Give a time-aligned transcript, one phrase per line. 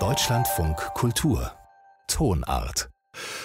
[0.00, 1.52] Deutschlandfunk Kultur
[2.08, 2.90] Tonart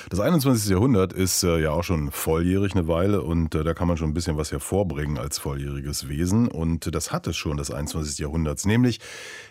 [0.10, 0.72] das 21.
[0.72, 4.10] Jahrhundert ist äh, ja auch schon volljährig eine Weile und äh, da kann man schon
[4.10, 6.48] ein bisschen was hervorbringen als volljähriges Wesen.
[6.48, 8.18] Und das hat es schon, das 21.
[8.18, 9.00] Jahrhunderts, nämlich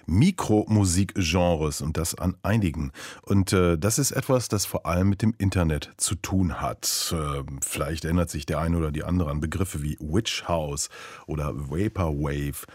[0.07, 2.91] Mikromusikgenres und das an einigen.
[3.23, 7.15] Und äh, das ist etwas, das vor allem mit dem Internet zu tun hat.
[7.17, 10.89] Äh, vielleicht erinnert sich der eine oder die andere an Begriffe wie Witch House
[11.27, 12.67] oder Vaporwave.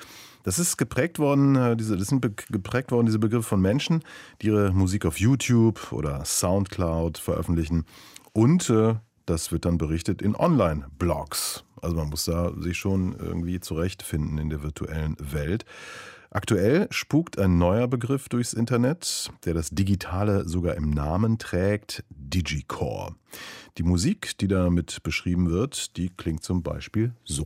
[0.43, 4.03] Das ist geprägt worden, äh, diese, das sind geprägt worden, diese Begriffe von Menschen,
[4.41, 7.85] die ihre Musik auf YouTube oder Soundcloud veröffentlichen.
[8.33, 11.63] Und äh, das wird dann berichtet in Online-Blogs.
[11.81, 15.65] Also man muss da sich schon irgendwie zurechtfinden in der virtuellen Welt.
[16.29, 23.15] Aktuell spukt ein neuer Begriff durchs Internet, der das Digitale sogar im Namen trägt, Digicore.
[23.77, 27.45] Die Musik, die damit beschrieben wird, die klingt zum Beispiel so.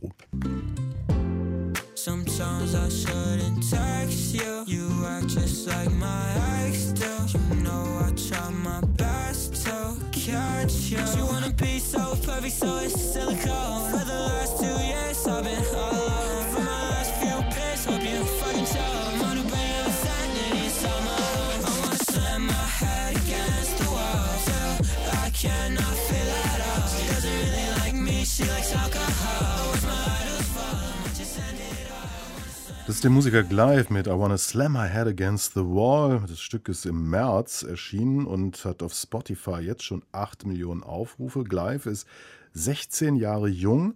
[2.08, 4.64] Sometimes I shouldn't text you.
[4.66, 6.24] You act just like my
[6.64, 7.04] ex do.
[7.36, 11.04] You know I try my best to catch you.
[11.18, 13.90] You wanna be so perfect, so it's silicone.
[13.90, 16.44] For the last two years, I've been alone.
[16.54, 19.04] For my last few pics, hope you fucking choke.
[19.12, 21.22] I'm on a bring of insanity, summer.
[21.68, 24.32] I wanna slam my head against the wall.
[24.48, 24.56] So
[25.24, 26.88] I cannot feel at all.
[26.88, 29.72] She doesn't really like me, she likes alcohol.
[29.72, 30.37] Where's my fall?
[32.88, 36.22] Das ist der Musiker Glyve mit I Wanna Slam My Head Against the Wall.
[36.26, 41.44] Das Stück ist im März erschienen und hat auf Spotify jetzt schon 8 Millionen Aufrufe.
[41.44, 42.08] Glyve ist
[42.54, 43.92] 16 Jahre jung,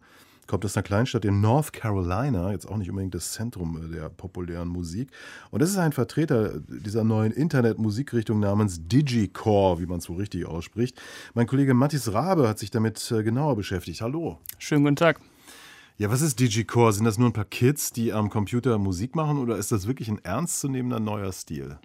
[0.46, 4.68] kommt aus einer Kleinstadt in North Carolina, jetzt auch nicht unbedingt das Zentrum der populären
[4.68, 5.10] Musik.
[5.50, 10.44] Und das ist ein Vertreter dieser neuen Internetmusikrichtung namens Digicore, wie man es so richtig
[10.44, 11.00] ausspricht.
[11.32, 14.02] Mein Kollege Mathis Rabe hat sich damit äh, genauer beschäftigt.
[14.02, 14.38] Hallo.
[14.58, 15.18] Schönen guten Tag.
[16.02, 16.92] Ja, was ist Digicore?
[16.92, 20.08] Sind das nur ein paar Kids, die am Computer Musik machen oder ist das wirklich
[20.08, 21.78] ein ernstzunehmender neuer Stil?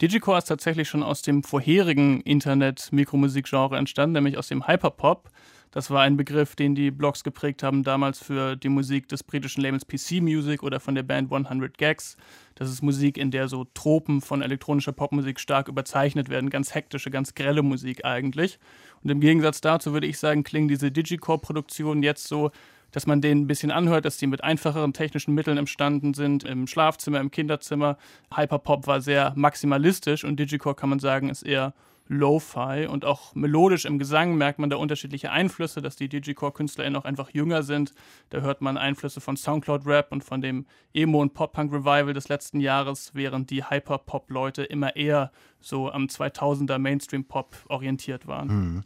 [0.00, 5.28] Digicore ist tatsächlich schon aus dem vorherigen Internet-Mikromusikgenre entstanden, nämlich aus dem Hyperpop.
[5.70, 9.60] Das war ein Begriff, den die Blogs geprägt haben, damals für die Musik des britischen
[9.60, 12.16] Labels PC Music oder von der Band 100 Gags.
[12.54, 16.48] Das ist Musik, in der so Tropen von elektronischer Popmusik stark überzeichnet werden.
[16.48, 18.58] Ganz hektische, ganz grelle Musik eigentlich.
[19.02, 22.50] Und im Gegensatz dazu würde ich sagen, klingen diese Digicore-Produktionen jetzt so,
[22.92, 26.66] dass man denen ein bisschen anhört, dass die mit einfacheren technischen Mitteln entstanden sind, im
[26.66, 27.96] Schlafzimmer, im Kinderzimmer.
[28.34, 31.74] Hyperpop war sehr maximalistisch und Digicore kann man sagen, ist eher
[32.08, 37.04] Lo-Fi und auch melodisch im Gesang merkt man da unterschiedliche Einflüsse, dass die Digicore-KünstlerInnen auch
[37.04, 37.92] einfach jünger sind.
[38.30, 43.12] Da hört man Einflüsse von Soundcloud-Rap und von dem Emo- und Pop-Punk-Revival des letzten Jahres,
[43.14, 48.48] während die Hyper-Pop-Leute immer eher so am 2000er Mainstream-Pop orientiert waren.
[48.48, 48.84] Hm.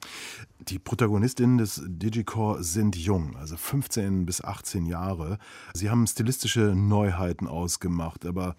[0.61, 5.39] Die Protagonistinnen des Digicore sind jung, also 15 bis 18 Jahre.
[5.75, 8.57] Sie haben stilistische Neuheiten ausgemacht, aber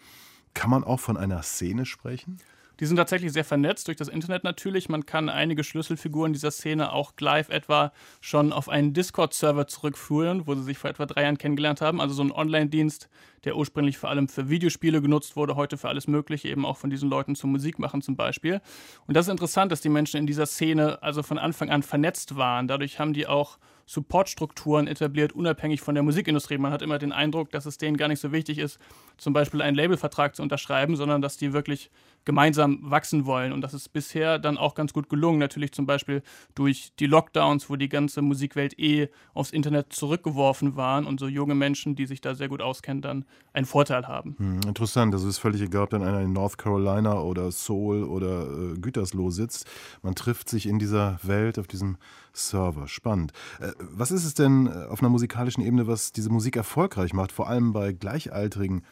[0.53, 2.39] kann man auch von einer Szene sprechen?
[2.79, 4.87] Die sind tatsächlich sehr vernetzt durch das Internet natürlich.
[4.89, 10.53] Man kann einige Schlüsselfiguren dieser Szene auch live etwa schon auf einen Discord-Server zurückführen, wo
[10.55, 11.99] sie sich vor etwa drei Jahren kennengelernt haben.
[11.99, 13.09] Also so ein Online-Dienst,
[13.45, 16.89] der ursprünglich vor allem für Videospiele genutzt wurde, heute für alles Mögliche, eben auch von
[16.89, 18.61] diesen Leuten zum Musik machen zum Beispiel.
[19.07, 22.35] Und das ist interessant, dass die Menschen in dieser Szene also von Anfang an vernetzt
[22.35, 22.67] waren.
[22.67, 23.57] Dadurch haben die auch
[23.87, 26.57] Supportstrukturen etabliert, unabhängig von der Musikindustrie.
[26.57, 28.79] Man hat immer den Eindruck, dass es denen gar nicht so wichtig ist,
[29.17, 31.89] zum Beispiel einen Labelvertrag zu unterschreiben, sondern dass die wirklich
[32.25, 33.53] gemeinsam wachsen wollen.
[33.53, 35.39] Und das ist bisher dann auch ganz gut gelungen.
[35.39, 36.21] Natürlich zum Beispiel
[36.55, 41.55] durch die Lockdowns, wo die ganze Musikwelt eh aufs Internet zurückgeworfen waren und so junge
[41.55, 44.35] Menschen, die sich da sehr gut auskennen, dann einen Vorteil haben.
[44.37, 45.13] Hm, interessant.
[45.13, 49.29] Das ist völlig egal, ob dann einer in North Carolina oder Seoul oder äh, Gütersloh
[49.29, 49.65] sitzt.
[50.01, 51.97] Man trifft sich in dieser Welt, auf diesem
[52.33, 52.87] Server.
[52.87, 53.31] Spannend.
[53.59, 57.31] Äh, was ist es denn äh, auf einer musikalischen Ebene, was diese Musik erfolgreich macht,
[57.31, 58.83] vor allem bei Gleichaltrigen?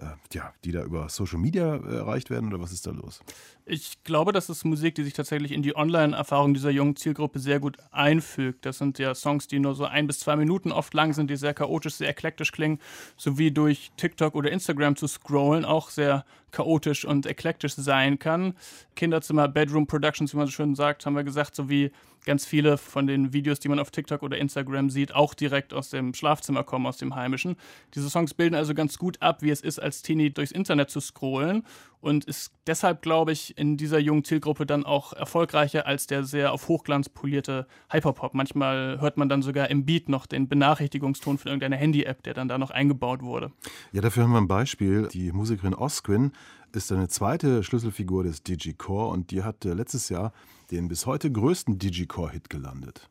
[0.00, 3.20] Äh, ja, die da über Social Media äh, erreicht werden oder was ist da los?
[3.66, 7.60] Ich glaube, das ist Musik, die sich tatsächlich in die Online-Erfahrung dieser jungen Zielgruppe sehr
[7.60, 8.66] gut einfügt.
[8.66, 11.36] Das sind ja Songs, die nur so ein bis zwei Minuten oft lang sind, die
[11.36, 12.80] sehr chaotisch, sehr eklektisch klingen,
[13.16, 18.54] sowie durch TikTok oder Instagram zu scrollen auch sehr chaotisch und eklektisch sein kann.
[18.96, 21.90] Kinderzimmer, Bedroom Productions, wie man so schön sagt, haben wir gesagt, sowie
[22.24, 25.90] ganz viele von den Videos, die man auf TikTok oder Instagram sieht, auch direkt aus
[25.90, 27.56] dem Schlafzimmer kommen, aus dem Heimischen.
[27.94, 31.00] Diese Songs bilden also ganz gut ab, wie es ist, als Teenie durchs Internet zu
[31.00, 31.64] scrollen
[32.00, 36.52] und ist deshalb, glaube ich, in dieser jungen Zielgruppe dann auch erfolgreicher als der sehr
[36.52, 38.34] auf Hochglanz polierte Hyperpop.
[38.34, 42.48] Manchmal hört man dann sogar im Beat noch den Benachrichtigungston von irgendeiner Handy-App, der dann
[42.48, 43.52] da noch eingebaut wurde.
[43.92, 45.08] Ja, dafür haben wir ein Beispiel.
[45.12, 46.32] Die Musikerin Osquin
[46.72, 50.32] ist eine zweite Schlüsselfigur des Digicore und die hat äh, letztes Jahr
[50.70, 53.08] den bis heute größten Digicore-Hit gelandet.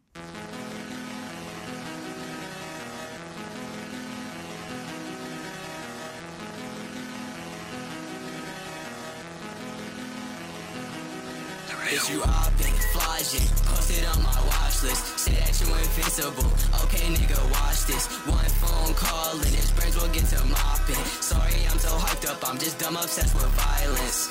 [11.90, 15.18] Bitch, you opping, flogging, posted on my watch list.
[15.18, 16.46] Say that you invincible.
[16.86, 18.06] Okay, nigga, watch this.
[18.30, 21.02] One phone call and his brains will get to mopping.
[21.18, 22.46] Sorry, I'm so hyped up.
[22.48, 24.30] I'm just dumb obsessed with violence.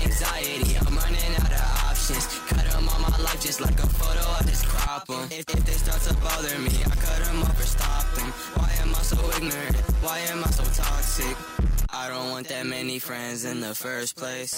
[0.00, 2.24] Anxiety, I'm running out of options.
[2.48, 4.24] Cut them on my life just like a photo.
[4.24, 5.28] I just crop them.
[5.28, 8.32] If, if they start to bother me, I cut them off or stop them.
[8.56, 9.76] Why am I so ignorant?
[10.00, 11.36] Why am I so toxic?
[11.92, 14.56] I don't want that many friends in the first place.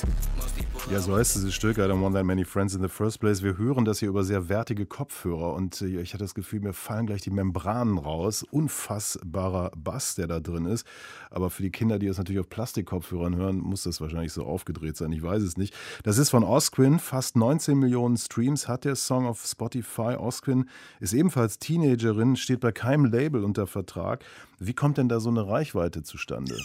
[0.90, 3.42] Ja, so heißt dieses Stück, I don't want that many friends in the first place.
[3.42, 6.72] Wir hören das hier über sehr wertige Kopfhörer und äh, ich hatte das Gefühl, mir
[6.72, 8.44] fallen gleich die Membranen raus.
[8.44, 10.86] Unfassbarer Bass, der da drin ist.
[11.30, 14.96] Aber für die Kinder, die das natürlich auf Plastikkopfhörern hören, muss das wahrscheinlich so aufgedreht
[14.96, 15.10] sein.
[15.10, 15.74] Ich weiß es nicht.
[16.04, 17.00] Das ist von Osquin.
[17.00, 20.14] Fast 19 Millionen Streams hat der Song auf Spotify.
[20.16, 20.68] Osquin
[21.00, 24.24] ist ebenfalls Teenagerin, steht bei keinem Label unter Vertrag.
[24.58, 26.58] Wie kommt denn da so eine Reichweite zustande?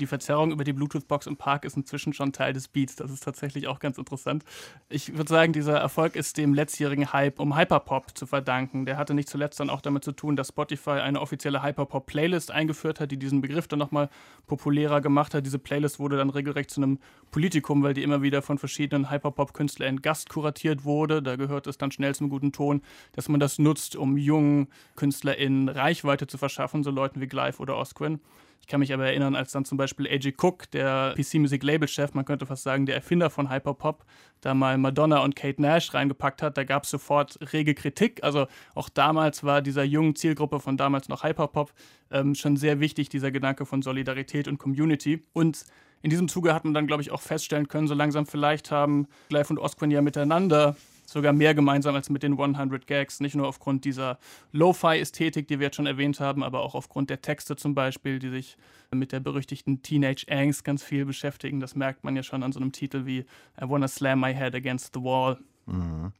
[0.00, 2.96] Die Verzerrung über die Bluetooth-Box im Park ist inzwischen schon Teil des Beats.
[2.96, 4.44] Das ist tatsächlich auch ganz interessant.
[4.88, 8.86] Ich würde sagen, dieser Erfolg ist dem letztjährigen Hype um Hyperpop zu verdanken.
[8.86, 13.00] Der hatte nicht zuletzt dann auch damit zu tun, dass Spotify eine offizielle Hyperpop-Playlist eingeführt
[13.00, 14.08] hat, die diesen Begriff dann nochmal
[14.46, 15.44] populärer gemacht hat.
[15.44, 16.98] Diese Playlist wurde dann regelrecht zu einem
[17.30, 21.22] Politikum, weil die immer wieder von verschiedenen Hyperpop-KünstlerInnen gastkuratiert wurde.
[21.22, 22.82] Da gehört es dann schnell zum guten Ton,
[23.12, 27.76] dass man das nutzt, um jungen KünstlerInnen Reichweite zu verschaffen, so Leuten wie Live oder
[27.76, 28.20] Osquin.
[28.68, 31.88] Ich kann mich aber erinnern, als dann zum Beispiel AJ Cook, der PC Music Label
[31.88, 34.04] Chef, man könnte fast sagen, der Erfinder von Hyperpop,
[34.42, 38.22] da mal Madonna und Kate Nash reingepackt hat, da gab es sofort rege Kritik.
[38.22, 41.72] Also auch damals war dieser jungen Zielgruppe von damals noch Hyperpop
[42.10, 45.24] ähm, schon sehr wichtig, dieser Gedanke von Solidarität und Community.
[45.32, 45.64] Und
[46.02, 49.08] in diesem Zuge hat man dann, glaube ich, auch feststellen können, so langsam vielleicht haben
[49.30, 50.76] Live und Osquin ja miteinander
[51.08, 53.20] sogar mehr gemeinsam als mit den 100 Gags.
[53.20, 54.18] Nicht nur aufgrund dieser
[54.52, 58.28] Lo-Fi-Ästhetik, die wir jetzt schon erwähnt haben, aber auch aufgrund der Texte zum Beispiel, die
[58.28, 58.58] sich
[58.90, 61.60] mit der berüchtigten Teenage Angst ganz viel beschäftigen.
[61.60, 64.54] Das merkt man ja schon an so einem Titel wie I Wanna Slam My Head
[64.54, 65.38] Against the Wall.
[65.64, 66.12] Mhm.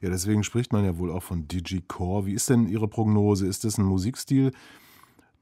[0.00, 2.26] Ja, deswegen spricht man ja wohl auch von Digicore.
[2.26, 3.46] Wie ist denn Ihre Prognose?
[3.46, 4.52] Ist das ein Musikstil,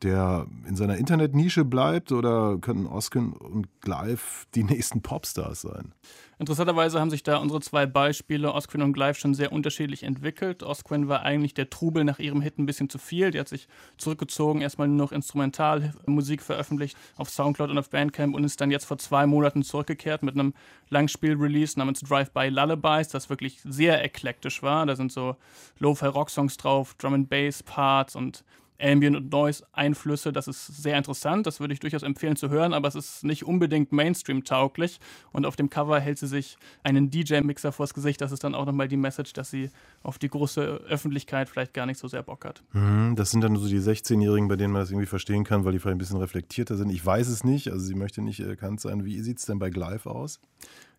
[0.03, 5.93] der in seiner Internetnische bleibt oder könnten Oskin und Gleif die nächsten Popstars sein?
[6.41, 10.63] Interessanterweise haben sich da unsere zwei Beispiele, Osquin und Gleif, schon sehr unterschiedlich entwickelt.
[10.63, 13.33] Osquin war eigentlich der Trubel nach ihrem Hit ein bisschen zu viel.
[13.33, 13.67] Die hat sich
[13.97, 18.85] zurückgezogen, erstmal nur noch Instrumentalmusik veröffentlicht auf Soundcloud und auf Bandcamp und ist dann jetzt
[18.85, 20.55] vor zwei Monaten zurückgekehrt mit einem
[20.91, 24.87] Langspiel-Release namens Drive-By Lullabies, das wirklich sehr eklektisch war.
[24.87, 25.35] Da sind so
[25.81, 28.45] Lo-Fi-Rock-Songs drauf, Drum-and-Bass-Parts und
[28.81, 30.33] Ambient und Noise-Einflüsse.
[30.33, 33.45] Das ist sehr interessant, das würde ich durchaus empfehlen zu hören, aber es ist nicht
[33.45, 35.01] unbedingt Mainstream-tauglich.
[35.33, 38.21] Und auf dem Cover hält sie sich einen DJ-Mixer vors Gesicht.
[38.21, 39.71] Das ist dann auch nochmal die Message, dass sie
[40.03, 42.63] auf die große Öffentlichkeit vielleicht gar nicht so sehr Bock hat.
[42.73, 45.73] Mhm, das sind dann so die 16-Jährigen, bei denen man das irgendwie verstehen kann, weil
[45.73, 46.91] die vielleicht ein bisschen reflektierter sind.
[46.91, 49.05] Ich weiß es nicht, also sie möchte nicht erkannt sein.
[49.05, 50.41] Wie sieht es denn bei Gleif aus?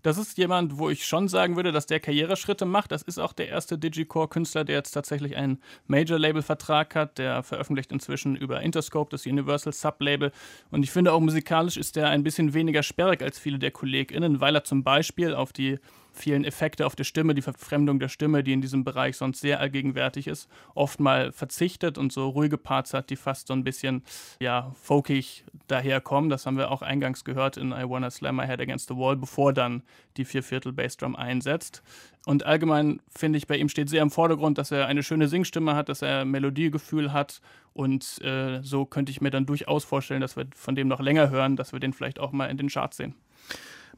[0.02, 2.92] Das ist jemand, wo ich schon sagen würde, dass der Karriereschritte macht.
[2.92, 7.18] Das ist auch der erste Digicore-Künstler, der jetzt tatsächlich einen Major-Label-Vertrag hat.
[7.18, 10.32] Der veröffentlicht inzwischen über Interscope, das Universal Sub-Label.
[10.72, 14.40] Und ich finde auch musikalisch ist der ein bisschen weniger sperrig als viele der KollegInnen,
[14.40, 15.80] weil er zum Beispiel auf die
[16.20, 19.60] vielen Effekte auf der Stimme, die Verfremdung der Stimme, die in diesem Bereich sonst sehr
[19.60, 24.04] allgegenwärtig ist, oft mal verzichtet und so ruhige Parts hat, die fast so ein bisschen,
[24.40, 26.30] ja, folkig daherkommen.
[26.30, 29.16] Das haben wir auch eingangs gehört in I Wanna Slam My Head Against the Wall,
[29.16, 29.84] bevor dann
[30.18, 31.82] die Vierviertel Bassdrum einsetzt.
[32.26, 35.76] Und allgemein finde ich, bei ihm steht sehr im Vordergrund, dass er eine schöne Singstimme
[35.76, 37.42] hat, dass er Melodiegefühl hat.
[37.74, 41.30] Und äh, so könnte ich mir dann durchaus vorstellen, dass wir von dem noch länger
[41.30, 43.16] hören, dass wir den vielleicht auch mal in den Charts sehen.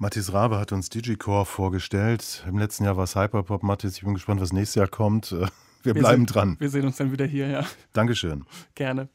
[0.02, 2.44] Mathis Rabe hat uns Digicore vorgestellt.
[2.48, 3.62] Im letzten Jahr war es Hyperpop.
[3.62, 5.30] Mathis, ich bin gespannt, was nächstes Jahr kommt.
[5.84, 6.56] Wir, wir bleiben sehen, dran.
[6.60, 7.66] Wir sehen uns dann wieder hier, ja.
[7.94, 8.46] Dankeschön.
[8.76, 9.10] Gerne.